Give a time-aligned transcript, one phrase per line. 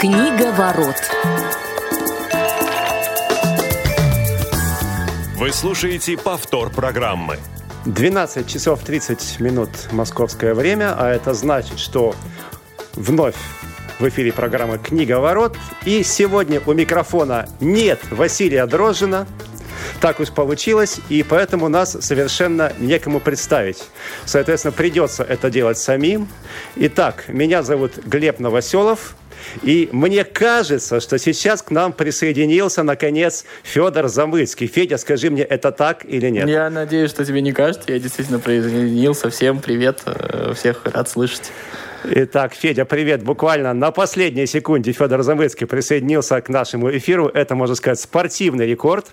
[0.00, 0.94] Книга ворот.
[5.34, 7.36] Вы слушаете повтор программы.
[7.84, 12.14] 12 часов 30 минут московское время, а это значит, что
[12.94, 13.34] вновь
[13.98, 15.56] в эфире программы «Книга ворот».
[15.84, 19.26] И сегодня у микрофона нет Василия Дрожжина,
[20.00, 23.82] так уж получилось, и поэтому нас совершенно некому представить.
[24.26, 26.28] Соответственно, придется это делать самим.
[26.76, 29.16] Итак, меня зовут Глеб Новоселов,
[29.62, 34.66] и мне кажется, что сейчас к нам присоединился, наконец, Федор Замыцкий.
[34.66, 36.48] Федя, скажи мне, это так или нет?
[36.48, 37.90] Я надеюсь, что тебе не кажется.
[37.92, 39.30] Я действительно присоединился.
[39.30, 40.02] Всем привет.
[40.06, 41.52] Э, всех рад слышать.
[42.04, 43.22] Итак, Федя, привет.
[43.22, 47.28] Буквально на последней секунде Федор Замыцкий присоединился к нашему эфиру.
[47.28, 49.06] Это, можно сказать, спортивный рекорд.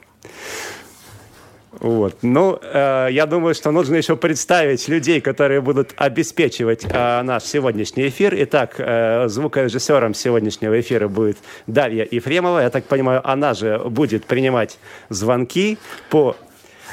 [1.80, 2.18] Вот.
[2.22, 8.08] Ну, э, я думаю, что нужно еще представить людей, которые будут обеспечивать э, наш сегодняшний
[8.08, 8.34] эфир.
[8.38, 12.60] Итак, э, звукорежиссером сегодняшнего эфира будет Дарья Ефремова.
[12.60, 14.77] Я так понимаю, она же будет принимать
[15.10, 15.77] звонки
[16.10, 16.36] по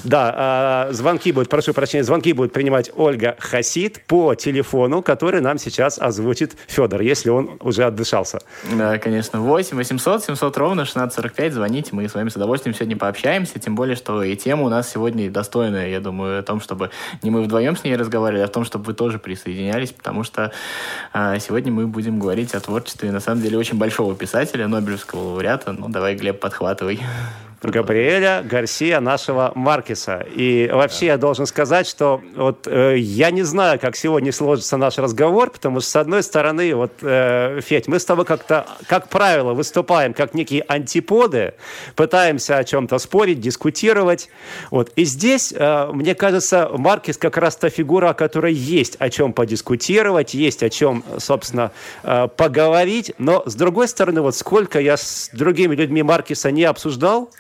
[0.05, 5.59] да, э, звонки будут, прошу прощения, звонки будет принимать Ольга Хасид по телефону, который нам
[5.59, 8.41] сейчас озвучит Федор, если он уже отдышался.
[8.73, 9.41] Да, конечно.
[9.41, 11.53] 8 800 700 ровно 1645.
[11.53, 14.91] Звоните, мы с вами с удовольствием сегодня пообщаемся, тем более, что и тема у нас
[14.91, 16.91] сегодня достойная, я думаю, о том, чтобы
[17.23, 20.53] не мы вдвоем с ней разговаривали, а о том, чтобы вы тоже присоединялись, потому что
[21.13, 25.73] э, сегодня мы будем говорить о творчестве, на самом деле, очень большого писателя, Нобелевского лауреата.
[25.73, 27.01] Ну, давай, Глеб, подхватывай.
[27.71, 30.27] Габриэля Гарсия, нашего Маркеса.
[30.35, 34.99] И вообще я должен сказать, что вот э, я не знаю, как сегодня сложится наш
[34.99, 39.53] разговор, потому что, с одной стороны, вот, э, Федь, мы с тобой как-то, как правило,
[39.53, 41.55] выступаем как некие антиподы,
[41.95, 44.29] пытаемся о чем-то спорить, дискутировать.
[44.71, 44.91] Вот.
[44.97, 49.33] И здесь, э, мне кажется, Маркес как раз та фигура, о которой есть о чем
[49.33, 51.71] подискутировать, есть о чем, собственно,
[52.03, 53.13] э, поговорить.
[53.19, 57.31] Но, с другой стороны, вот сколько я с другими людьми Маркеса не обсуждал,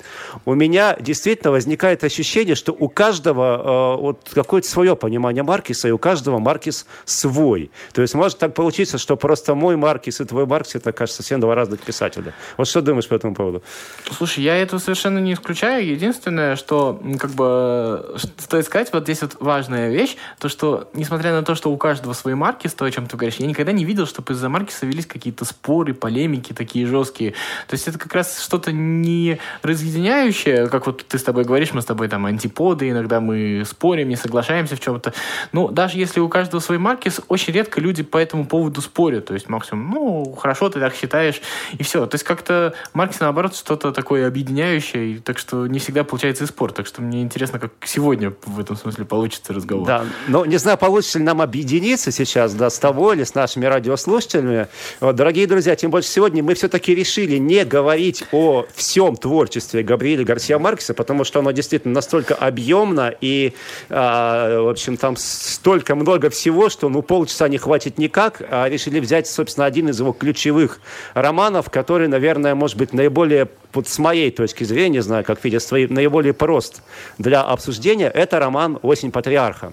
[0.45, 5.91] у меня действительно возникает ощущение, что у каждого э, вот какое-то свое понимание Маркиса, и
[5.91, 7.71] у каждого Маркис свой.
[7.93, 11.41] То есть может так получиться, что просто мой Маркис и твой Маркис, это, кажется, совсем
[11.41, 12.35] два разных писателя.
[12.57, 13.63] Вот что думаешь по этому поводу?
[14.11, 15.87] Слушай, я этого совершенно не исключаю.
[15.87, 21.43] Единственное, что как бы стоит сказать, вот здесь вот важная вещь, то, что несмотря на
[21.43, 24.07] то, что у каждого свой Маркис, то, о чем ты говоришь, я никогда не видел,
[24.07, 27.33] чтобы из-за Маркиса велись какие-то споры, полемики такие жесткие.
[27.69, 31.73] То есть это как раз что-то не разъединенное объединяющее, как вот ты с тобой говоришь,
[31.73, 35.13] мы с тобой там антиподы, иногда мы спорим, не соглашаемся в чем-то.
[35.53, 39.27] Ну, даже если у каждого свой маркис, очень редко люди по этому поводу спорят.
[39.27, 41.41] То есть максимум, ну, хорошо, ты так считаешь,
[41.79, 42.07] и все.
[42.07, 46.73] То есть как-то маркис, наоборот, что-то такое объединяющее, так что не всегда получается и спор.
[46.73, 49.87] Так что мне интересно, как сегодня в этом смысле получится разговор.
[49.87, 53.67] Да, но не знаю, получится ли нам объединиться сейчас, да, с тобой или с нашими
[53.67, 54.67] радиослушателями.
[55.01, 60.25] Вот, дорогие друзья, тем больше сегодня мы все-таки решили не говорить о всем творчестве Габриэля
[60.25, 63.53] Гарсия Маркеса, потому что оно действительно настолько объемно и,
[63.91, 69.01] э, в общем, там столько много всего, что ну полчаса не хватит никак, а решили
[69.01, 70.81] взять, собственно, один из его ключевых
[71.13, 75.63] романов, который, наверное, может быть наиболее вот с моей точки зрения, не знаю, как видят
[75.71, 76.83] наиболее прост
[77.19, 79.73] для обсуждения, это роман «Осень патриарха».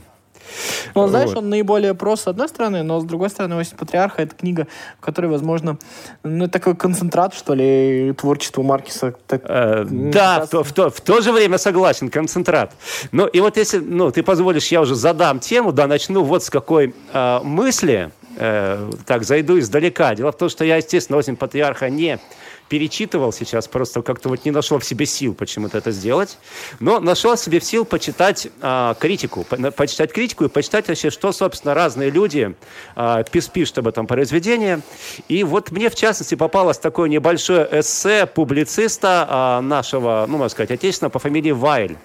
[0.96, 1.40] Ну, знаешь, вот.
[1.40, 4.68] он наиболее прост с одной стороны, но с другой стороны, «Осень патриарха»— это книга,
[4.98, 5.78] в которой, возможно,
[6.24, 9.16] ну, такой концентрат, что ли, творчества Маркиса.
[9.28, 12.74] Так, э, да, в то, в, то, в то же время согласен, концентрат.
[13.12, 16.50] Ну, и вот если, ну, ты позволишь, я уже задам тему, да, начну вот с
[16.50, 20.16] какой э, мысли, э, так, зайду издалека.
[20.16, 22.20] Дело в том, что я, естественно, «Осень патриарха» не
[22.70, 26.38] перечитывал сейчас, просто как-то вот не нашел в себе сил почему-то это сделать.
[26.80, 31.32] Но нашел в себе сил почитать а, критику, по, почитать критику и почитать вообще, что,
[31.32, 32.56] собственно, разные люди
[32.96, 34.82] а, пишут об этом произведении.
[35.28, 40.72] И вот мне, в частности, попалось такое небольшое эссе публициста а, нашего, ну, можно сказать,
[40.72, 41.98] отечественного по фамилии Вайль.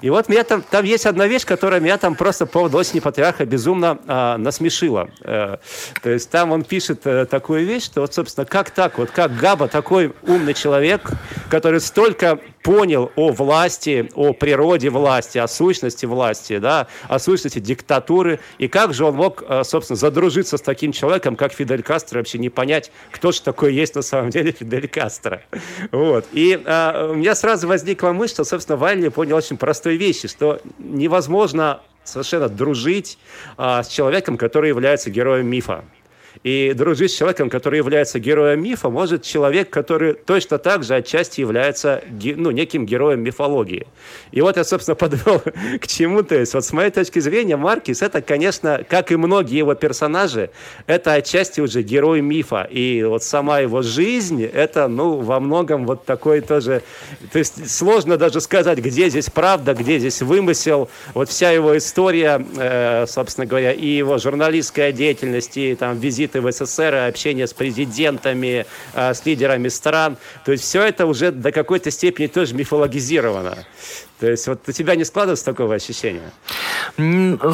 [0.00, 3.00] И вот меня там, там есть одна вещь, которая меня там просто по поводу осени
[3.00, 5.10] патриарха безумно а, насмешила.
[5.22, 5.56] Э,
[6.02, 9.36] то есть там он пишет э, такую вещь, что вот, собственно, как так, вот как
[9.36, 11.10] Габа, такой умный человек,
[11.50, 12.38] который столько
[12.68, 18.92] понял о власти, о природе власти, о сущности власти, да, о сущности диктатуры, и как
[18.92, 22.92] же он мог, э, собственно, задружиться с таким человеком, как Фидель Кастро, вообще не понять,
[23.10, 25.40] кто же такой есть на самом деле Фидель Кастро.
[25.92, 26.26] Вот.
[26.32, 30.60] И а, у меня сразу возникла мысль, что, собственно, Валли понял очень простой вещи, что
[30.78, 33.18] невозможно совершенно дружить
[33.56, 35.84] а, с человеком, который является героем мифа.
[36.44, 41.40] И дружить с человеком, который является героем мифа, может человек, который точно так же отчасти
[41.40, 43.86] является ну, неким героем мифологии.
[44.30, 45.40] И вот я, собственно, подвел
[45.80, 46.22] к чему.
[46.22, 50.50] То есть, вот с моей точки зрения, Маркис, это, конечно, как и многие его персонажи,
[50.86, 52.68] это отчасти уже герой мифа.
[52.70, 56.82] И вот сама его жизнь, это, ну, во многом вот такой тоже...
[57.32, 60.88] То есть, сложно даже сказать, где здесь правда, где здесь вымысел.
[61.14, 66.52] Вот вся его история, э, собственно говоря, и его журналистская деятельность, и там визиты в
[66.52, 70.16] СССР, общение с президентами, э, с лидерами стран.
[70.44, 73.64] То есть все это уже до какой-то степени тоже мифологизировано.
[74.20, 76.32] То есть вот у тебя не складывается такого ощущения?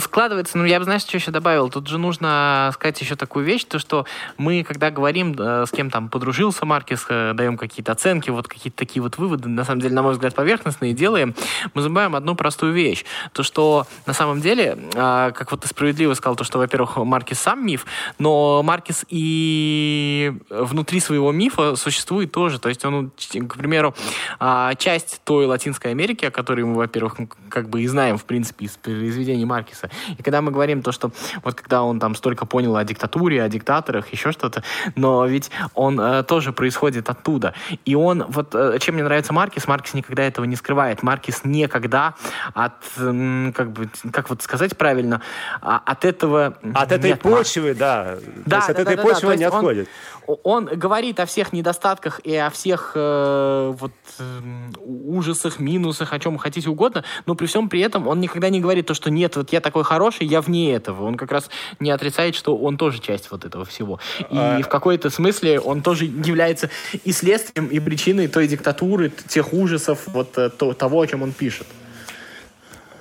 [0.00, 1.69] Складывается, но я бы, знаешь, что еще добавил?
[1.69, 4.06] Тут же нужно сказать еще такую вещь, то что
[4.38, 9.03] мы, когда говорим, с кем там подружился Маркес, э, даем какие-то оценки, вот какие-то такие
[9.03, 11.35] вот выводы, на самом деле, на мой взгляд, поверхностные делаем,
[11.75, 13.05] мы забываем одну простую вещь.
[13.32, 17.41] То, что на самом деле, а, как вот ты справедливо сказал, то, что, во-первых, Маркес
[17.41, 17.85] сам миф,
[18.19, 22.59] но Маркес и внутри своего мифа существует тоже.
[22.59, 23.95] То есть он, к примеру,
[24.41, 27.17] а, часть той Латинской Америки, о которой мы, во-первых,
[27.49, 29.91] как бы и знаем, в принципе, из произведений Маркиса.
[30.19, 31.13] И когда мы говорим то, что
[31.43, 34.63] вот когда он там столько понял о диктатуре, о диктаторах, еще что-то,
[34.97, 37.55] но ведь он э, тоже происходит оттуда.
[37.85, 41.03] И он, вот э, чем мне нравится Маркис, Маркис никогда этого не скрывает.
[41.03, 42.15] Маркис никогда
[42.55, 45.21] от, как бы, как вот сказать правильно,
[45.61, 46.57] а, от этого...
[46.75, 48.17] От этой почвы, да.
[48.46, 49.88] Да, То есть да, от этой да, почвы да, не он, отходит
[50.26, 54.41] он говорит о всех недостатках и о всех э, вот э,
[54.85, 58.87] ужасах, минусах, о чем хотите угодно, но при всем при этом он никогда не говорит
[58.87, 61.05] то, что нет, вот я такой хороший, я вне этого.
[61.05, 61.50] Он как раз
[61.81, 64.00] не отрицает, что он тоже часть вот этого всего.
[64.19, 64.61] И а...
[64.62, 66.70] в какой-то смысле он тоже является
[67.05, 71.32] и следствием, и причиной той диктатуры, тех ужасов, вот э, то, того, о чем он
[71.32, 71.67] пишет.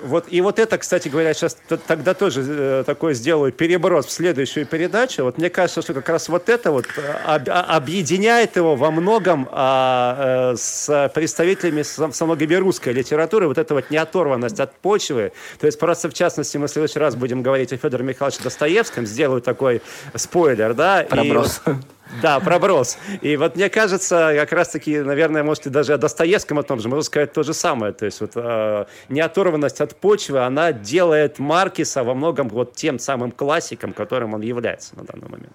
[0.04, 1.58] Вот, и вот это, кстати говоря, сейчас
[1.88, 5.24] тогда тоже э, такой сделаю переброс в следующую передачу.
[5.24, 8.92] Вот мне кажется, что как раз вот это вот э, об, а, объединяет его во
[8.92, 15.32] многом а, э, с представителями самой русской литературы, вот эта вот неоторванность от почвы.
[15.60, 19.06] То есть просто, в частности, мы в следующий раз будем говорить о Федоре Михайловиче Достоевском,
[19.06, 19.82] сделаю такой
[20.16, 21.06] спойлер, да?
[21.10, 21.62] Проброс.
[21.66, 21.72] И,
[22.22, 22.98] да, проброс.
[23.22, 27.04] И вот мне кажется, как раз-таки, наверное, можете даже о Достоевском о том же, можно
[27.04, 27.94] сказать то же самое.
[27.94, 33.32] То есть вот э, неоторванность от почвы, она делает Маркиса во многом вот тем самым
[33.32, 35.54] классиком, которым он является на данный момент.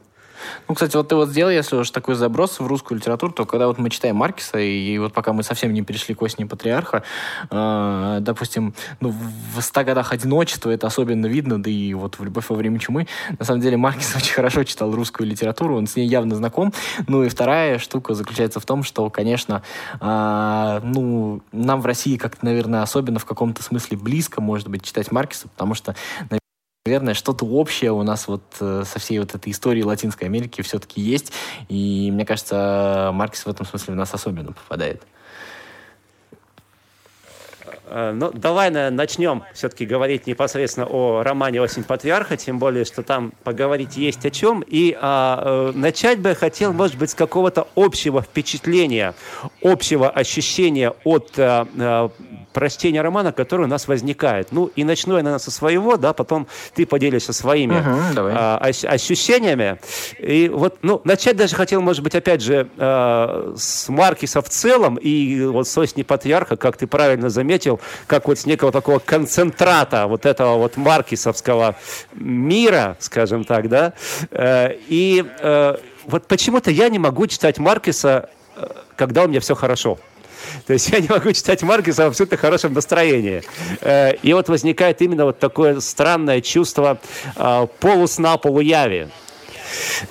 [0.69, 3.67] Ну, кстати, вот ты вот сделал, если уж такой заброс в русскую литературу, то когда
[3.67, 7.03] вот мы читаем Маркиса, и, и вот пока мы совсем не перешли к осени патриарха,
[7.51, 9.15] э, допустим, ну,
[9.55, 13.07] в «Ста годах одиночества» это особенно видно, да и вот в «Любовь во время чумы»,
[13.39, 16.73] на самом деле Маркис очень хорошо читал русскую литературу, он с ней явно знаком.
[17.07, 19.63] Ну и вторая штука заключается в том, что, конечно,
[20.01, 25.11] э, ну, нам в России как-то, наверное, особенно в каком-то смысле близко, может быть, читать
[25.11, 25.95] Маркиса, потому что,
[26.89, 31.01] наверное, что-то общее у нас вот э, со всей вот этой историей Латинской Америки все-таки
[31.01, 31.33] есть.
[31.69, 35.03] И мне кажется, Маркс в этом смысле в нас особенно попадает.
[37.91, 43.33] Э, ну, давай начнем все-таки говорить непосредственно о романе «Осень патриарха», тем более, что там
[43.45, 44.63] поговорить есть о чем.
[44.67, 49.15] И а, э, начать бы я хотел, может быть, с какого-то общего впечатления,
[49.63, 52.11] общего ощущения от а,
[52.53, 54.49] прочтения романа, которое у нас возникает.
[54.53, 58.57] Ну, и начну я, наверное, со своего, да, потом ты поделишься своими uh-huh, а,
[58.89, 59.79] ощущениями.
[60.19, 64.97] И вот, ну, начать даже хотел, может быть, опять же, а, с Маркиса в целом,
[64.97, 70.07] и вот с «Осени патриарха», как ты правильно заметил, как вот с некого такого концентрата
[70.07, 71.77] вот этого вот маркисовского
[72.15, 73.93] мира, скажем так, да.
[74.31, 75.77] Э, и э,
[76.07, 79.99] вот почему-то я не могу читать Маркиса, э, когда у меня все хорошо.
[80.67, 83.43] То есть я не могу читать Маркиса в абсолютно хорошем настроении.
[84.23, 86.99] И вот возникает именно вот такое странное чувство
[87.81, 89.09] полусна, полуяви.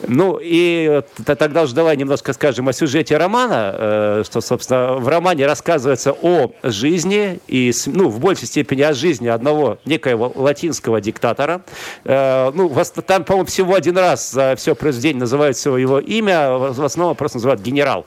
[0.07, 5.45] Ну, и тогда уже давай немножко скажем о сюжете романа, э, что, собственно, в романе
[5.45, 11.61] рассказывается о жизни, и, ну, в большей степени о жизни одного некоего латинского диктатора.
[12.03, 12.73] Э, ну,
[13.05, 17.61] там, по-моему, всего один раз за все произведение называют его имя, в основном просто называют
[17.61, 18.05] генерал.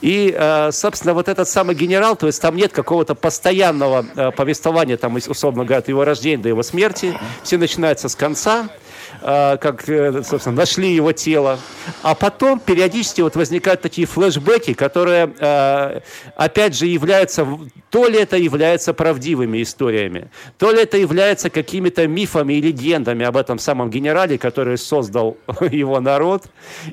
[0.00, 5.16] И, э, собственно, вот этот самый генерал, то есть там нет какого-то постоянного повествования, там,
[5.16, 7.18] условно говоря, от его рождения до его смерти.
[7.42, 8.68] Все начинается с конца.
[9.22, 11.58] А, как, э, собственно, нашли его тело.
[12.02, 16.00] А потом периодически вот возникают такие флешбеки, которые, а,
[16.36, 17.46] опять же, являются,
[17.90, 23.36] то ли это является правдивыми историями, то ли это является какими-то мифами и легендами об
[23.36, 25.36] этом самом генерале, который создал
[25.70, 26.44] его народ.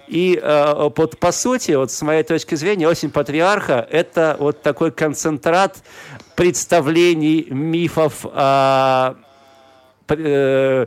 [0.07, 4.91] И а, под, по сути, вот с моей точки зрения, «Осень патриарха»— это вот такой
[4.91, 5.77] концентрат
[6.35, 9.13] представлений, мифов, э,
[10.09, 10.85] э,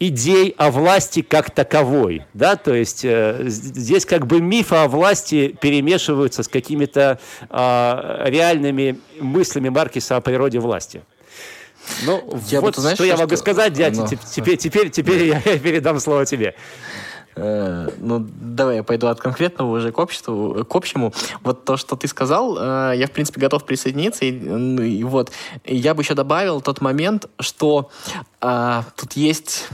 [0.00, 5.56] идей о власти как таковой, да, то есть э, здесь как бы мифы о власти
[5.60, 11.02] перемешиваются с какими-то э, реальными мыслями Маркиса о природе власти.
[12.04, 13.38] Ну, я вот бы, знаешь, что я могу что...
[13.38, 14.08] сказать, дядя, Но...
[14.10, 14.18] Ну.
[14.34, 16.54] теперь, теперь, теперь я передам слово тебе.
[17.34, 21.12] Э, ну, давай я пойду от конкретного уже к обществу, к общему.
[21.42, 24.24] Вот то, что ты сказал, э, я, в принципе, готов присоединиться.
[24.24, 25.30] И, ну, и вот,
[25.64, 27.90] я бы еще добавил тот момент, что
[28.40, 29.68] а, тут есть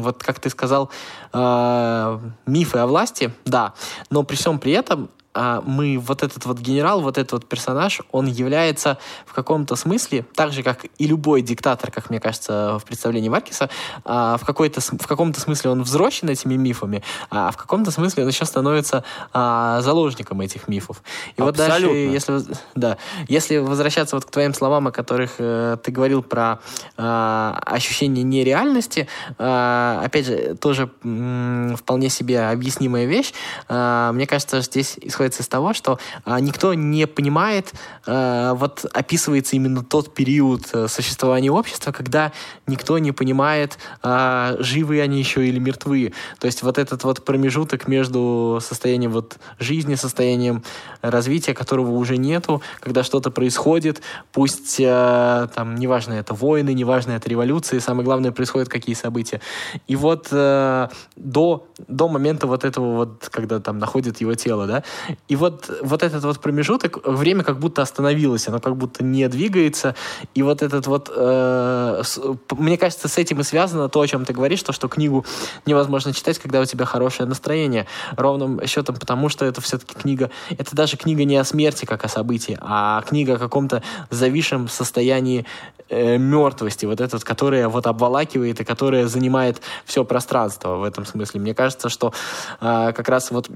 [0.00, 0.90] вот как ты сказал,
[1.32, 3.74] э, мифы о власти, да,
[4.10, 8.26] но при всем при этом мы, вот этот вот генерал, вот этот вот персонаж, он
[8.26, 13.28] является в каком-то смысле, так же, как и любой диктатор, как мне кажется, в представлении
[13.28, 13.70] Маркиса,
[14.04, 18.28] а, в, какой-то, в каком-то смысле он взросшен этими мифами, а в каком-то смысле он
[18.28, 21.02] еще становится а, заложником этих мифов.
[21.36, 21.44] И Абсолютно.
[21.44, 22.98] вот дальше, если, да,
[23.28, 26.60] если возвращаться вот к твоим словам, о которых э, ты говорил про
[26.96, 33.32] э, ощущение нереальности, э, опять же, тоже м, вполне себе объяснимая вещь,
[33.68, 37.72] э, мне кажется, здесь исходит происходит из того, что а, никто не понимает,
[38.06, 42.32] а, вот описывается именно тот период а, существования общества, когда
[42.66, 46.12] никто не понимает, а, живы они еще или мертвы.
[46.38, 50.62] То есть вот этот вот промежуток между состоянием вот жизни, состоянием
[51.02, 54.02] развития, которого уже нету, когда что-то происходит,
[54.32, 59.40] пусть а, там, неважно, это войны, неважно, это революции, самое главное, происходят какие события.
[59.88, 64.84] И вот а, до, до момента вот этого вот, когда там находят его тело, да,
[65.28, 69.94] и вот, вот этот вот промежуток, время как будто остановилось, оно как будто не двигается.
[70.34, 72.02] И вот этот вот, э,
[72.50, 75.24] мне кажется, с этим и связано то, о чем ты говоришь, то, что книгу
[75.66, 77.86] невозможно читать, когда у тебя хорошее настроение.
[78.16, 82.08] Ровным счетом, потому что это все-таки книга, это даже книга не о смерти, как о
[82.08, 85.46] событии, а книга о каком-то зависшем состоянии
[85.88, 91.40] э, мертвости, вот этот, которая вот обволакивает и которая занимает все пространство в этом смысле.
[91.40, 92.12] Мне кажется, что
[92.60, 93.48] э, как раз вот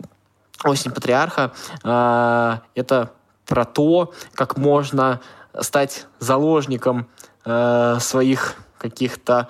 [0.65, 1.53] «Осень патриарха»
[1.85, 3.13] э,— это
[3.47, 5.21] про то, как можно
[5.61, 7.09] стать заложником
[7.45, 9.49] э, своих каких-то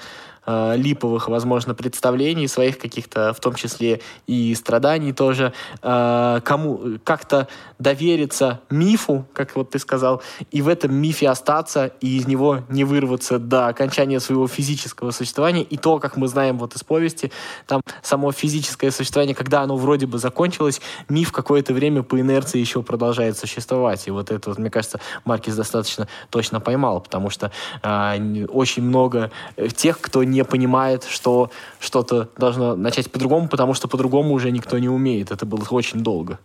[0.49, 5.52] э, липовых, возможно, представлений, своих каких-то, в том числе и страданий тоже,
[5.83, 12.17] э, кому как-то довериться мифу, как вот ты сказал, и в этом мифе остаться, и
[12.17, 15.62] из него не вырваться до окончания своего физического существования.
[15.62, 17.31] И то, как мы знаем вот из повести,
[17.67, 22.83] там само физическое существование, когда оно вроде бы закончилось, миф какое-то время по инерции еще
[22.83, 24.09] продолжает существовать.
[24.09, 27.52] И вот это, вот, мне кажется, Маркис достаточно точно поймал, потому что
[27.83, 29.31] э, очень много
[29.76, 34.78] тех, кто не не понимает, что что-то должно начать по-другому, потому что по-другому уже никто
[34.78, 35.30] не умеет.
[35.30, 36.38] Это было очень долго.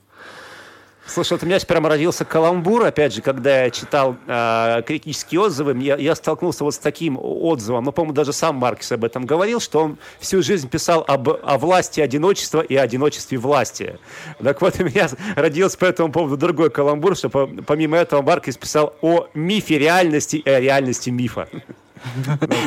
[1.05, 5.77] Слушай, вот у меня прямо родился каламбур, опять же, когда я читал э, критические отзывы,
[5.83, 9.59] я, я столкнулся вот с таким отзывом, ну, по-моему, даже сам Маркс об этом говорил,
[9.59, 14.00] что он всю жизнь писал об, о власти одиночества и одиночестве власти.
[14.41, 18.55] Так вот, у меня родился по этому поводу другой каламбур, что по, помимо этого Маркс
[18.55, 21.50] писал о мифе реальности и о реальности мифа.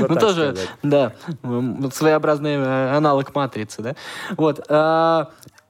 [0.09, 1.13] Ну, тоже, да,
[1.93, 3.95] своеобразный э, аналог матрицы, да.
[4.37, 4.61] Вот.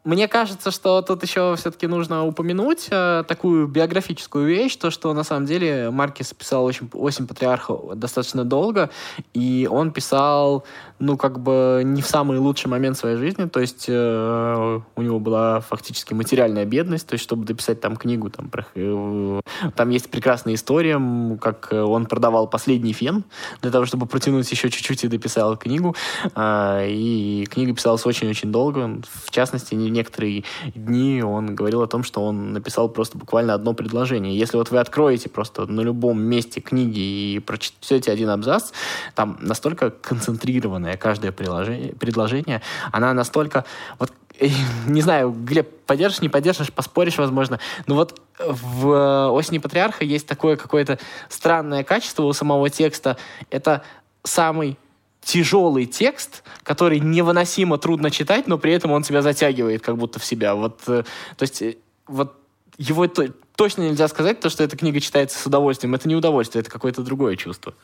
[0.06, 5.24] Мне кажется, что тут еще все-таки нужно упомянуть э, такую биографическую вещь, то, что на
[5.24, 8.90] самом деле Маркис писал очень, «Осень патриарха» достаточно долго,
[9.34, 10.64] и он писал,
[11.00, 15.18] ну, как бы не в самый лучший момент своей жизни, то есть э, у него
[15.18, 19.40] была фактически материальная бедность, то есть чтобы дописать там книгу, там, про, э,
[19.74, 21.02] там есть прекрасная история,
[21.40, 23.24] как он продавал последний фен
[23.60, 25.96] для того, чтобы протянуть еще чуть-чуть и дописал книгу,
[26.36, 32.04] э, и книга писалась очень-очень долго, в частности, не некоторые дни он говорил о том,
[32.04, 34.38] что он написал просто буквально одно предложение.
[34.38, 38.72] Если вот вы откроете просто на любом месте книги и прочтете один абзац,
[39.14, 42.62] там настолько концентрированное каждое предложение, предложение
[42.92, 43.64] она настолько...
[43.98, 44.12] Вот
[44.86, 47.58] не знаю, Глеб, поддержишь, не поддержишь, поспоришь, возможно.
[47.86, 50.98] Но вот в «Осени патриарха» есть такое какое-то
[51.28, 53.16] странное качество у самого текста.
[53.50, 53.82] Это
[54.24, 54.78] самый
[55.26, 60.24] тяжелый текст, который невыносимо трудно читать, но при этом он тебя затягивает как будто в
[60.24, 60.54] себя.
[60.54, 61.02] Вот, э,
[61.36, 62.36] то есть, э, вот
[62.78, 65.94] его то, точно нельзя сказать, то, что эта книга читается с удовольствием.
[65.96, 67.74] Это не удовольствие, это какое-то другое чувство.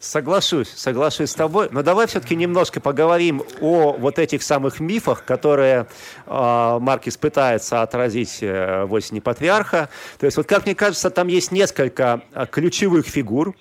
[0.00, 1.68] Соглашусь, соглашусь с тобой.
[1.72, 5.88] Но давай все-таки немножко поговорим о вот этих самых мифах, которые
[6.24, 9.90] э, Маркис пытается отразить э, в «Осени патриарха».
[10.18, 13.54] То есть, вот как мне кажется, там есть несколько ключевых фигур,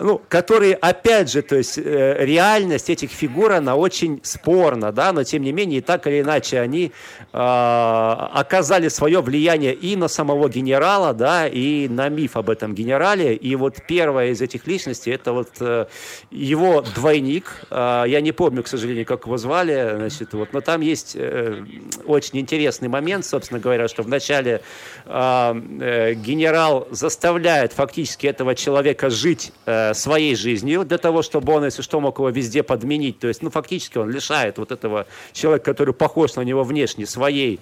[0.00, 5.24] ну, которые, опять же, то есть э, реальность этих фигур, она очень спорна, да, но
[5.24, 6.90] тем не менее, так или иначе, они э,
[7.32, 13.34] оказали свое влияние и на самого генерала, да, и на миф об этом генерале.
[13.34, 15.84] И вот первая из этих личностей, это вот э,
[16.30, 20.80] его двойник, э, я не помню, к сожалению, как его звали, значит, вот, но там
[20.80, 21.62] есть э,
[22.06, 24.62] очень интересный момент, собственно говоря, что вначале
[25.04, 31.64] э, э, генерал заставляет фактически этого человека жить э, своей жизнью для того, чтобы он,
[31.64, 33.18] если что, мог его везде подменить.
[33.18, 37.60] То есть, ну, фактически он лишает вот этого человека, который похож на него внешне, своей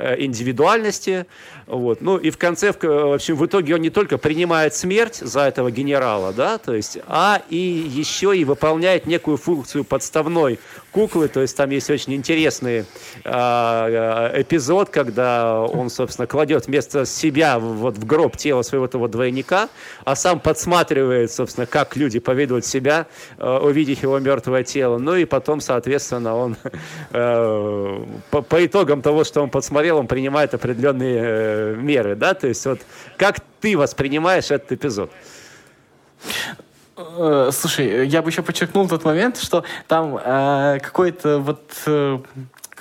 [0.00, 1.26] Э, индивидуальности.
[1.66, 2.00] Вот.
[2.02, 5.72] Ну и в конце, в общем, в итоге он не только принимает смерть за этого
[5.72, 10.60] генерала, да, то есть, а и еще и выполняет некую функцию подставной
[10.98, 11.28] куклы.
[11.28, 12.84] То есть там есть очень интересный
[13.24, 19.68] э, эпизод, когда он, собственно, кладет вместо себя вот в гроб тело своего этого двойника,
[20.04, 23.06] а сам подсматривает, собственно, как люди поведут себя,
[23.38, 24.98] э, увидев его мертвое тело.
[24.98, 26.56] Ну и потом, соответственно, он
[27.10, 32.34] э, по, по итогам того, что он подсмотрел, смотрел, он принимает определенные э, меры, да,
[32.34, 32.80] то есть вот
[33.16, 35.10] как ты воспринимаешь этот эпизод?
[36.98, 42.18] Э, слушай, я бы еще подчеркнул тот момент, что там э, какой-то вот э,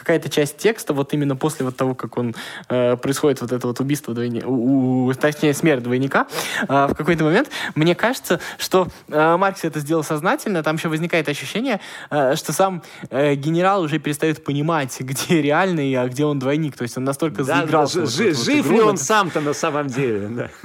[0.08, 2.34] какая-то часть текста, вот именно после вот того, как он
[2.70, 6.28] э, происходит вот это вот убийство двойника, у, у, точнее смерть двойника,
[6.62, 11.28] э, в какой-то момент мне кажется, что э, Маркс это сделал сознательно, там еще возникает
[11.28, 16.78] ощущение, э, что сам э, генерал уже перестает понимать, где реальный, а где он двойник,
[16.78, 17.96] то есть он настолько да, заигрался.
[17.96, 20.50] Да, вот, жив, вот, жив ли он сам-то на самом деле?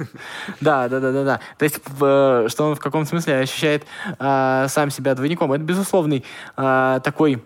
[0.61, 1.39] Да, да, да, да, да.
[1.57, 3.83] То есть, э, что он в каком смысле ощущает
[4.19, 5.51] э, сам себя двойником.
[5.51, 6.23] Это безусловный
[6.55, 7.43] э, такой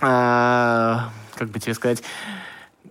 [0.00, 2.02] а, как бы тебе сказать,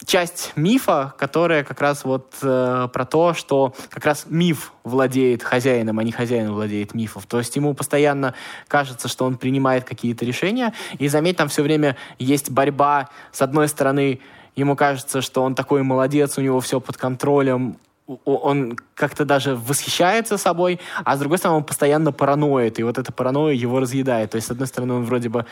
[0.06, 6.00] часть мифа, которая как раз вот э, про то, что как раз миф владеет хозяином,
[6.00, 7.22] а не хозяин владеет мифом.
[7.28, 8.34] То есть ему постоянно
[8.68, 13.10] кажется, что он принимает какие-то решения, и заметь, там все время есть борьба.
[13.32, 14.20] С одной стороны,
[14.56, 17.78] ему кажется, что он такой молодец, у него все под контролем,
[18.26, 23.14] он как-то даже восхищается собой, а с другой стороны он постоянно параноид, и вот эта
[23.14, 24.32] паранойя его разъедает.
[24.32, 25.46] То есть, с одной стороны, он вроде бы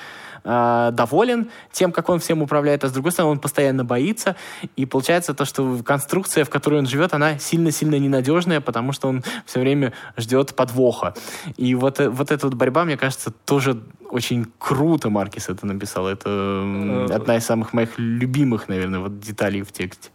[0.43, 4.35] э, доволен тем, как он всем управляет, а с другой стороны, он постоянно боится,
[4.75, 9.23] и получается то, что конструкция, в которой он живет, она сильно-сильно ненадежная, потому что он
[9.45, 11.13] все время ждет подвоха.
[11.55, 16.07] И вот, э, вот эта вот борьба, мне кажется, тоже очень круто Маркис это написал.
[16.07, 20.09] Это э, одна из самых моих любимых, наверное, вот деталей в тексте.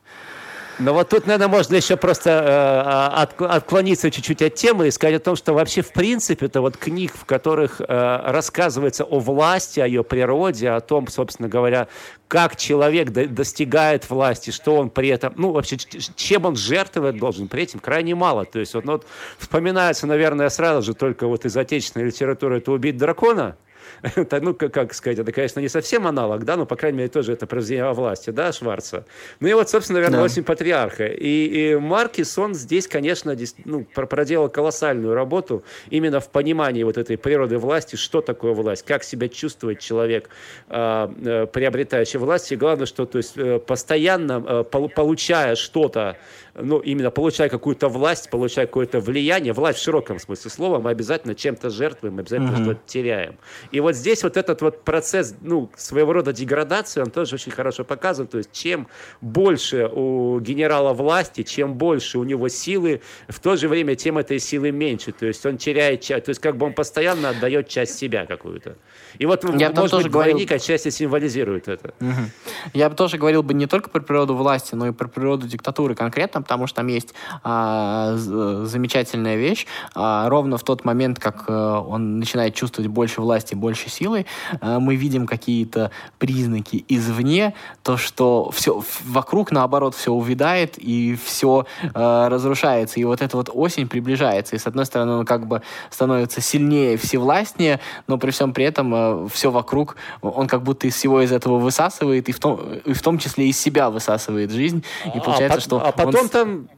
[0.78, 4.90] Но вот тут, наверное, можно еще просто э, а, от, отклониться чуть-чуть от темы и
[4.90, 7.84] сказать о том, что вообще в принципе это вот книг, в которых э,
[8.26, 11.88] рассказывается о власти, о ее природе, о том, собственно говоря,
[12.28, 17.48] как человек до, достигает власти, что он при этом, ну вообще, чем он жертвовать должен
[17.48, 18.44] при этом, крайне мало.
[18.44, 19.06] То есть вот, ну, вот
[19.38, 23.56] вспоминается, наверное, сразу же только вот из отечественной литературы это «Убить дракона»,
[24.16, 27.08] это, ну, как, как сказать, это, конечно, не совсем аналог, да, но, по крайней мере,
[27.08, 29.04] тоже это произведение о власти, да, Шварца.
[29.40, 30.46] Ну и вот, собственно, наверное, «Восемь да.
[30.46, 31.06] патриарха».
[31.06, 37.16] И, и Маркис, он здесь, конечно, ну, проделал колоссальную работу именно в понимании вот этой
[37.16, 40.28] природы власти, что такое власть, как себя чувствует человек,
[40.68, 42.52] э, э, приобретающий власть.
[42.52, 46.16] И главное, что то есть, э, постоянно э, получая что-то
[46.58, 51.34] ну, именно получая какую-то власть, получая какое-то влияние, власть в широком смысле слова, мы обязательно
[51.34, 52.62] чем-то жертвуем, обязательно mm-hmm.
[52.62, 53.36] что-то теряем.
[53.76, 57.84] И вот здесь вот этот вот процесс, ну, своего рода деградации, он тоже очень хорошо
[57.84, 58.26] показан.
[58.26, 58.88] То есть чем
[59.20, 64.38] больше у генерала власти, чем больше у него силы, в то же время тем этой
[64.38, 65.12] силы меньше.
[65.12, 68.78] То есть он теряет часть, то есть как бы он постоянно отдает часть себя какую-то.
[69.18, 70.32] И вот, Я может тоже быть, говорил...
[70.32, 71.92] двойник отчасти символизирует это.
[72.00, 72.70] Угу.
[72.72, 75.94] Я бы тоже говорил бы не только про природу власти, но и про природу диктатуры
[75.94, 77.12] конкретно, потому что там есть
[77.42, 79.66] а, замечательная вещь.
[79.94, 84.26] А, ровно в тот момент, как а, он начинает чувствовать больше власти, больше силы,
[84.60, 87.52] а, мы видим какие-то признаки извне,
[87.82, 93.00] то, что все вокруг, наоборот, все увядает и все а, разрушается.
[93.00, 94.54] И вот эта вот осень приближается.
[94.54, 98.92] И, с одной стороны, он как бы становится сильнее, всевластнее, но при всем при этом
[98.94, 102.92] а, все вокруг, он как будто из всего из этого высасывает, и в том, и
[102.92, 104.84] в том числе из себя высасывает жизнь.
[105.06, 106.68] И а получается, а, что а потом там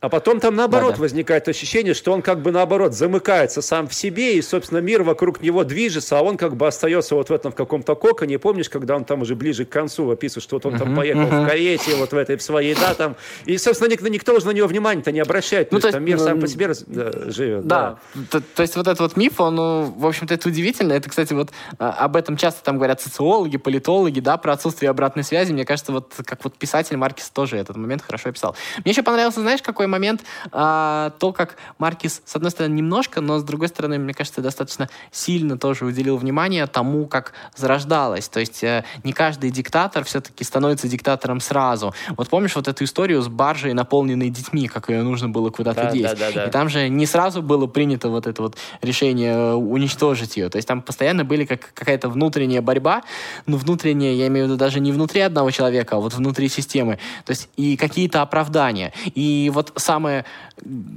[0.00, 1.02] а потом там наоборот да, да.
[1.02, 5.42] возникает ощущение, что он как бы наоборот замыкается сам в себе, и, собственно, мир вокруг
[5.42, 8.38] него движется, а он как бы остается вот в этом в каком-то коконе.
[8.38, 11.22] Помнишь, когда он там уже ближе к концу описывает, что вот он uh-huh, там поехал
[11.22, 11.44] uh-huh.
[11.44, 13.16] в карете, вот в этой в своей, да, там.
[13.44, 15.72] И, собственно, никто, никто уже на него внимания-то не обращает.
[15.72, 17.66] Ну, то, есть, там мир сам по себе да, живет.
[17.66, 17.98] Да.
[18.14, 18.22] да.
[18.30, 20.92] То, то есть вот этот вот миф, он, ну, в общем-то, это удивительно.
[20.92, 25.24] Это, кстати, вот а, об этом часто там говорят социологи, политологи, да, про отсутствие обратной
[25.24, 25.52] связи.
[25.52, 28.54] Мне кажется, вот как вот писатель Маркис тоже этот момент хорошо описал.
[28.84, 30.22] Мне еще понравился, знаешь, какой момент,
[30.52, 34.88] а, то, как Маркис, с одной стороны, немножко, но с другой стороны, мне кажется, достаточно
[35.10, 38.28] сильно тоже уделил внимание тому, как зарождалось.
[38.28, 41.94] То есть э, не каждый диктатор все-таки становится диктатором сразу.
[42.16, 45.90] Вот помнишь вот эту историю с баржей, наполненной детьми, как ее нужно было куда-то Да,
[45.90, 46.02] деть?
[46.02, 46.44] да, да, да.
[46.46, 50.48] И там же не сразу было принято вот это вот решение э, уничтожить ее.
[50.48, 53.02] То есть там постоянно были как какая-то внутренняя борьба,
[53.46, 56.98] но внутренняя, я имею в виду даже не внутри одного человека, а вот внутри системы.
[57.24, 58.92] То есть и какие-то оправдания.
[59.14, 60.24] И вот самое,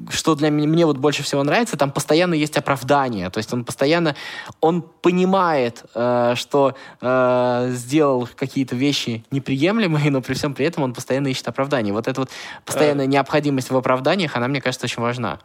[0.10, 3.30] что для меня мне вот больше всего нравится, там постоянно есть оправдание.
[3.30, 4.16] То есть он постоянно,
[4.60, 10.94] он понимает, э, что э, сделал какие-то вещи неприемлемые, но при всем при этом он
[10.94, 11.94] постоянно ищет оправдание.
[11.94, 12.30] Вот эта вот
[12.66, 15.40] постоянная необходимость в оправданиях, она, мне кажется, очень важна.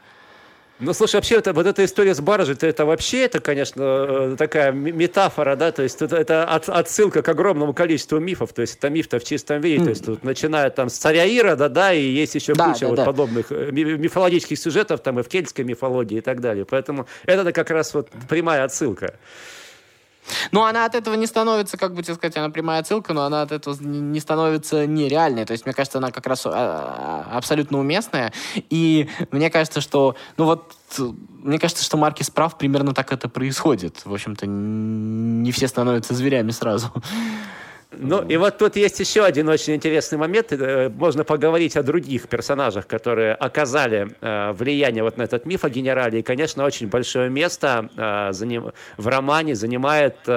[0.78, 4.36] Ну, слушай, вообще, это, вот эта история с баржей, это, это вообще, это, конечно, э,
[4.38, 8.76] такая метафора, да, то есть это, это от- отсылка к огромному количеству мифов, то есть
[8.76, 12.02] это миф-то в чистом виде, то есть тут начиная там с царя Ирода, да, и
[12.02, 13.04] есть еще Да, куча да, вот да.
[13.06, 17.50] подобных э, ми- мифологических сюжетов там и в кельтской мифологии и так далее, поэтому это
[17.52, 19.14] как раз вот прямая отсылка.
[20.52, 23.42] Но она от этого не становится, как бы тебе сказать, она прямая отсылка, но она
[23.42, 25.44] от этого не становится нереальной.
[25.44, 28.32] То есть, мне кажется, она как раз а, абсолютно уместная.
[28.70, 30.72] И мне кажется, что, ну вот,
[31.42, 34.04] мне кажется, что Маркис прав, примерно так это происходит.
[34.04, 36.90] В общем-то, не все становятся зверями сразу.
[37.98, 40.52] Ну, и вот тут есть еще один очень интересный момент.
[40.52, 45.70] Э, Можно поговорить о других персонажах, которые оказали э, влияние вот на этот миф о
[45.70, 46.20] генерале.
[46.20, 50.32] И, конечно, очень большое место э, заним- в романе занимает э,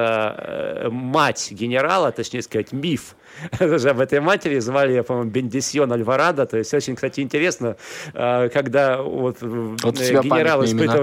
[0.86, 3.15] э, мать генерала, точнее сказать, миф.
[3.60, 6.45] Даже об этой матери звали ее, по-моему, Бендисьон Альварадо.
[6.45, 7.76] То есть очень, кстати, интересно,
[8.13, 10.93] э, когда вот, э, Вот тебя генерал памятные имена.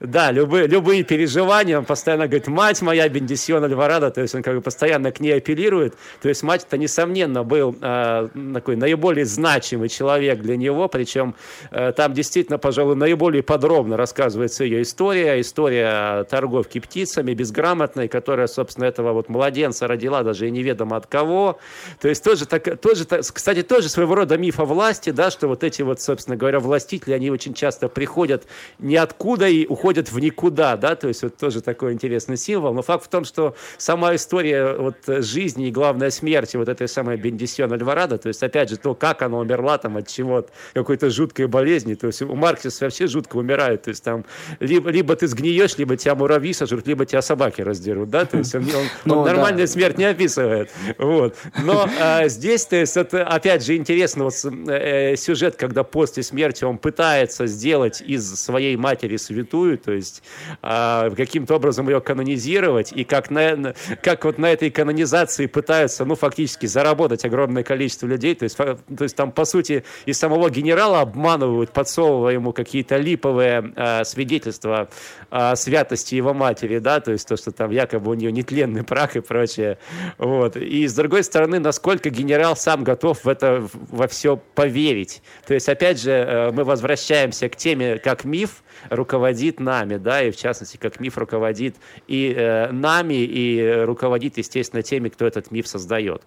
[0.00, 4.54] Да, любые, любые переживания, он постоянно говорит, мать моя, Бендисион Альварадо, то есть он как
[4.54, 10.40] бы постоянно к ней апеллирует, то есть мать-то, несомненно, был э, такой наиболее значимый человек
[10.40, 11.34] для него, причем
[11.70, 18.84] э, там действительно, пожалуй, наиболее подробно рассказывается ее история, история торговки птицами, безграмотной, которая, собственно,
[18.84, 21.58] этого вот младенца родила даже и неведомо от кого,
[22.00, 25.64] то есть тоже, так, тоже кстати, тоже своего рода миф о власти, да, что вот
[25.64, 28.44] эти вот, собственно говоря, властители, они очень часто приходят
[28.78, 33.04] ниоткуда и уходят в никуда, да, то есть вот тоже такой интересный символ, но факт
[33.06, 38.18] в том, что сама история вот жизни и, главное, смерти вот этой самой Бендисион Альварадо,
[38.18, 41.94] то есть, опять же, то, как она умерла там от чего, от какой-то жуткой болезни,
[41.94, 44.24] то есть у Марксиса вообще жутко умирают, то есть там
[44.60, 48.54] либо, либо ты сгниешь, либо тебя муравьи сожрут, либо тебя собаки раздерут, да, то есть
[48.54, 49.32] он, он- он Ну, да.
[49.32, 54.34] нормальную смерть не описывает, вот, но а, здесь, то есть, это, опять же, интересно, вот
[54.68, 60.22] э, сюжет, когда после смерти он пытается сделать из своей матери святую, то есть
[60.62, 66.14] а, каким-то образом ее канонизировать, и как, на, как вот на этой канонизации пытаются, ну,
[66.14, 71.00] фактически заработать огромное количество людей, то есть, то есть там, по сути, и самого генерала
[71.00, 74.88] обманывают, подсовывая ему какие-то липовые а, свидетельства
[75.30, 79.16] о святости его матери, да, то есть то, что там якобы у нее нетленный прах
[79.16, 79.78] и прочее,
[80.16, 85.54] вот, и с другой стороны, насколько генерал сам готов в это во все поверить, то
[85.54, 90.36] есть, опять же, э, мы возвращаемся к теме, как миф руководит нами, да, и в
[90.36, 96.22] частности, как миф руководит и э, нами, и руководит, естественно, теми, кто этот миф создает.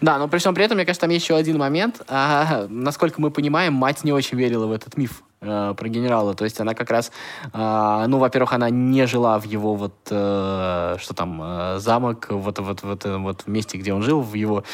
[0.00, 2.02] Да, но при всем при этом, мне кажется, там есть еще один момент.
[2.08, 6.34] А, насколько мы понимаем, мать не очень верила в этот миф э, про генерала.
[6.34, 7.12] То есть она как раз,
[7.52, 12.58] а, ну, во-первых, она не жила в его вот, э, что там, э, замок, вот,
[12.58, 14.64] вот, вот, э, вот в месте, где он жил, в его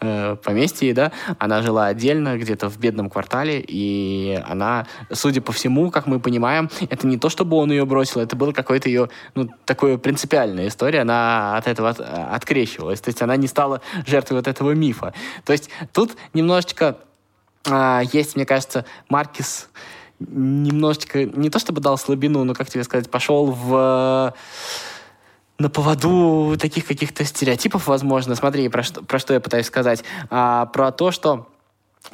[0.00, 1.12] э, поместье, да.
[1.38, 6.70] Она жила отдельно, где-то в бедном квартале, и она, судя по всему, как мы понимаем,
[6.90, 11.00] это не то, чтобы он ее бросил, это было какое-то ее, ну, такое принципиальная история,
[11.00, 13.00] она от этого от- открещивалась.
[13.00, 15.14] То есть она не стала жертвой вот этого мифа.
[15.44, 16.98] То есть тут немножечко
[17.66, 19.68] а, есть, мне кажется, Маркис
[20.20, 24.34] немножечко, не то чтобы дал слабину, но, как тебе сказать, пошел в
[25.58, 28.36] на поводу таких каких-то стереотипов, возможно.
[28.36, 30.04] Смотри, про что, про что я пытаюсь сказать.
[30.30, 31.48] А, про то, что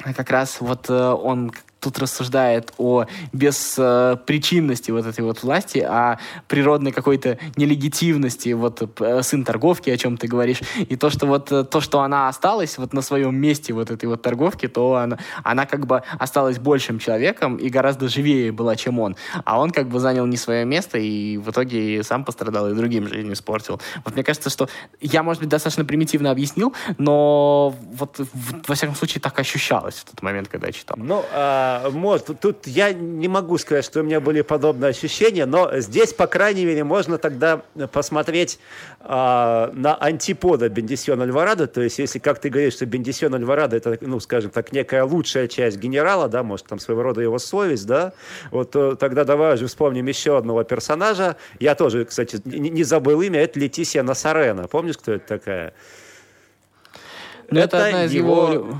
[0.03, 1.51] как раз вот э, он
[1.85, 6.17] тут рассуждает о беспричинности вот этой вот власти, о
[6.47, 11.51] природной какой-то нелегитимности, вот э, сын торговки, о чем ты говоришь, и то, что вот
[11.51, 15.19] э, то, что она осталась вот на своем месте вот этой вот торговки, то она,
[15.43, 19.15] она как бы осталась большим человеком и гораздо живее была, чем он.
[19.43, 23.07] А он как бы занял не свое место и в итоге сам пострадал, и другим
[23.07, 23.79] жизнь испортил.
[24.03, 24.69] Вот мне кажется, что
[25.01, 28.19] я, может быть, достаточно примитивно объяснил, но вот
[28.67, 30.97] во всяком случае так ощущалось в тот момент, когда я читал.
[30.97, 35.45] Ну, а, А, вот, тут я не могу сказать, что у меня были подобные ощущения,
[35.45, 38.59] но здесь, по крайней мере, можно тогда посмотреть
[39.01, 43.97] а, на антипода Бендисиона Альварадо, то есть если, как ты говоришь, что Бендисион Альварадо это,
[44.01, 48.13] ну, скажем так, некая лучшая часть генерала, да, может, там своего рода его совесть, да,
[48.51, 53.21] вот то, тогда давай же вспомним еще одного персонажа, я тоже, кстати, не, не забыл
[53.21, 55.73] имя, это Летисия Насарена, помнишь, кто это такая?
[57.49, 58.53] Ну, это, это одна из его...
[58.53, 58.77] его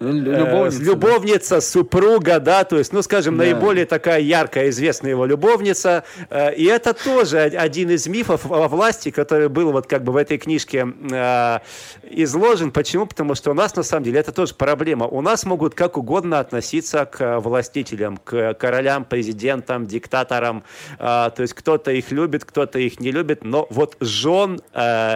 [0.00, 0.80] Любовница.
[0.80, 3.44] Э, любовница, супруга, да, то есть, ну, скажем, да.
[3.44, 6.04] наиболее такая яркая, известная его любовница.
[6.30, 10.16] Э, и это тоже один из мифов о власти, который был вот как бы в
[10.16, 11.58] этой книжке э,
[12.10, 12.70] изложен.
[12.70, 13.06] Почему?
[13.06, 15.06] Потому что у нас, на самом деле, это тоже проблема.
[15.06, 20.62] У нас могут как угодно относиться к властителям, к королям, президентам, диктаторам.
[20.98, 24.60] То есть, кто-то их любит, кто-то их не любит, но вот жен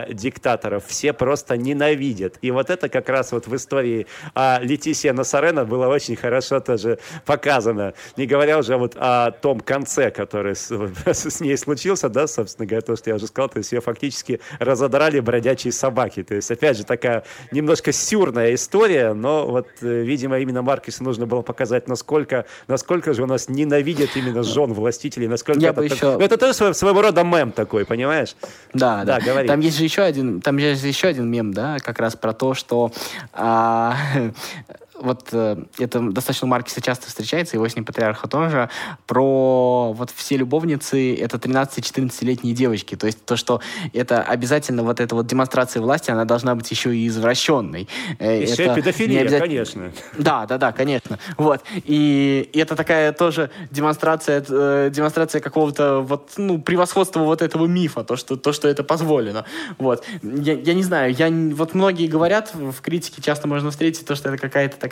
[0.08, 2.38] диктаторов все просто ненавидят.
[2.42, 6.98] И вот это как раз вот в истории о Летисия Насарена было очень хорошо тоже
[7.26, 7.92] показано.
[8.16, 10.70] Не говоря уже вот о том конце, который с,
[11.06, 14.40] с ней случился, да, собственно говоря, то, что я уже сказал, то есть ее фактически
[14.58, 16.22] разодрали бродячие собаки.
[16.22, 21.26] То есть, опять же, такая немножко сюрная история, но вот, э, видимо, именно Маркесу нужно
[21.26, 25.84] было показать, насколько, насколько же у нас ненавидят именно жен властителей, насколько я это, бы
[25.84, 26.18] еще...
[26.18, 28.36] это тоже своего, своего рода мем такой, понимаешь?
[28.72, 29.26] Да, да, да.
[29.26, 29.48] Говори.
[29.48, 32.54] Там есть же еще один, там есть еще один мем, да, как раз про то,
[32.54, 32.90] что
[33.32, 33.96] а,
[35.02, 38.70] вот э, это достаточно у Маркиса часто встречается, его с ним патриарха тоже,
[39.06, 42.94] про вот все любовницы это 13-14-летние девочки.
[42.94, 43.60] То есть то, что
[43.92, 47.88] это обязательно вот эта вот демонстрация власти, она должна быть еще и извращенной.
[48.18, 49.48] Э, еще это педофилия, обязательно...
[49.48, 49.92] конечно.
[50.16, 51.18] Да, да, да, конечно.
[51.36, 51.62] Вот.
[51.84, 58.04] И, и это такая тоже демонстрация, э, демонстрация какого-то вот, ну, превосходства вот этого мифа,
[58.04, 59.44] то, что, то, что это позволено.
[59.78, 60.04] Вот.
[60.22, 64.28] Я, я не знаю, я, вот многие говорят, в критике часто можно встретить то, что
[64.28, 64.91] это какая-то такая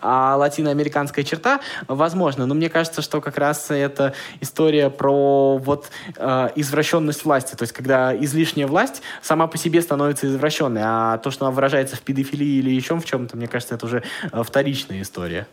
[0.00, 6.52] а, латиноамериканская черта, возможно, но мне кажется, что как раз это история про вот а,
[6.54, 11.46] извращенность власти, то есть когда излишняя власть сама по себе становится извращенной, а то, что
[11.46, 15.46] она выражается в педофилии или еще в чем-то, мне кажется, это уже а, вторичная история.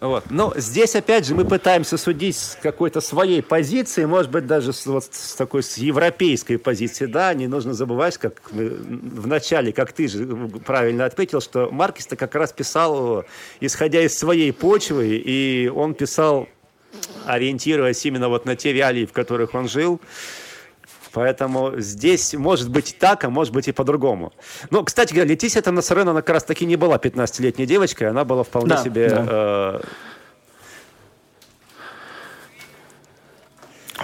[0.00, 0.24] Вот.
[0.30, 4.86] Но здесь, опять же, мы пытаемся судить с какой-то своей позиции, может быть, даже с,
[4.86, 7.06] вот, с такой с европейской позиции.
[7.06, 10.26] Да, не нужно забывать, как мы, в начале, как ты же
[10.64, 13.24] правильно отметил, что Маркис-то как раз писал,
[13.60, 16.48] исходя из своей почвы, и он писал,
[17.26, 20.00] ориентируясь именно вот на те реалии, в которых он жил.
[21.14, 24.32] Поэтому здесь может быть так, а может быть и по-другому.
[24.70, 28.24] Ну, кстати говоря, Летисия это Насарена, она как раз таки не была 15-летней девочкой, она
[28.24, 29.08] была вполне да, себе...
[29.08, 29.26] Да.
[29.28, 29.80] Э,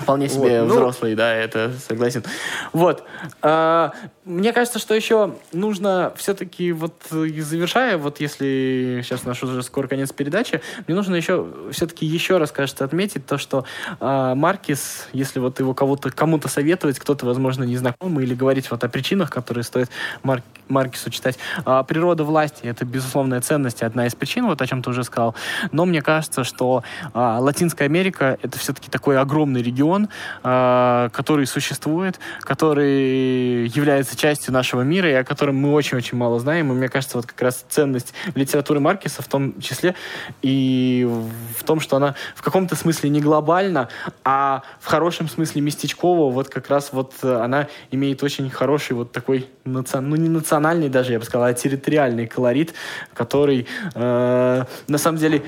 [0.00, 0.74] Вполне себе вот, ну...
[0.74, 2.24] взрослый, да, это согласен.
[2.72, 3.04] Вот.
[3.42, 3.92] А,
[4.24, 10.12] мне кажется, что еще нужно все-таки, вот завершая, вот если сейчас наш уже скоро конец
[10.12, 13.64] передачи, мне нужно еще все-таки еще раз, кажется, отметить то, что
[13.98, 18.88] а, Маркис, если вот его кого-то, кому-то советовать, кто-то, возможно, незнакомый, или говорить вот о
[18.88, 19.90] причинах, которые стоит
[20.22, 24.82] Марк, Маркису читать, а, природа власти— это безусловная ценность, одна из причин, вот о чем
[24.82, 25.34] ты уже сказал.
[25.72, 30.09] Но мне кажется, что а, Латинская Америка— это все-таки такой огромный регион, регион,
[30.42, 36.70] а, который существует, который является частью нашего мира и о котором мы очень-очень мало знаем.
[36.72, 39.94] И мне кажется, вот как раз ценность литературы Маркиса в том числе
[40.42, 41.09] и
[41.59, 43.88] в том, что она в каком-то смысле не глобальна,
[44.24, 49.48] а в хорошем смысле местечкового, вот как раз вот она имеет очень хороший вот такой,
[49.64, 52.74] ну не национальный даже, я бы сказал, а территориальный колорит,
[53.14, 55.42] который э, на самом деле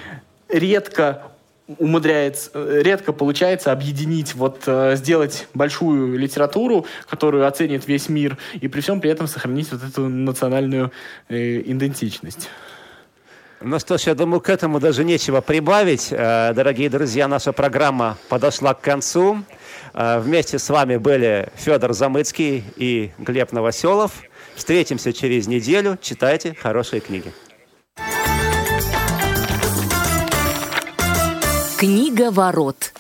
[0.49, 1.32] редко
[1.79, 8.81] умудряется, редко получается объединить, вот э, сделать большую литературу, которую оценит весь мир, и при
[8.81, 10.93] всем при этом сохранить вот эту национальную
[11.29, 12.49] э, идентичность.
[13.65, 16.09] Ну что ж, я думаю, к этому даже нечего прибавить.
[16.11, 19.45] Э, дорогие друзья, наша программа подошла к концу.
[19.95, 24.13] Э, вместе с вами были Федор Замыцкий и Глеб Новоселов.
[24.57, 25.97] Встретимся через неделю.
[26.03, 27.33] Читайте хорошие книги.
[31.83, 32.93] Книга ворот.